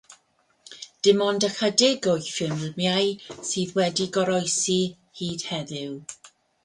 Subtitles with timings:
[1.07, 3.13] Dim ond ychydig o'i ffilmiau
[3.51, 4.79] sydd wedi goroesi
[5.21, 5.93] hyd heddiw.